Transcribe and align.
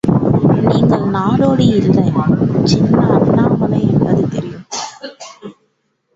நீங்கள் 0.67 1.03
நாடோடி 1.09 1.67
அல்ல, 1.79 1.99
சின்ன 2.63 3.07
அண்ணாமலை 3.09 3.81
என்பது 3.87 4.29
தெரியும். 4.29 4.67